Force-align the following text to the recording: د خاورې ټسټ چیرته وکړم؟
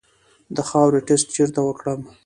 د 0.55 0.57
خاورې 0.69 0.99
ټسټ 1.07 1.27
چیرته 1.35 1.61
وکړم؟ 1.63 2.01